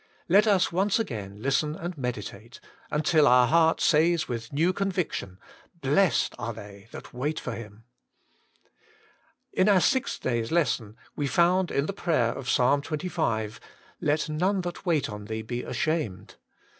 [0.27, 2.59] Let us once again listen and meditate,
[2.89, 7.83] until our heart says with new conviction:* Blessed are they that wait for Him!'
[9.53, 12.49] In our sixth io6 WAITING ON GODt day's lesson we found in the prayer of
[12.49, 16.35] Psalm XXV.:* Let none that wait on Thee he ashamed.'